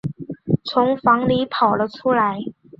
[0.63, 2.39] 从房里跑了出来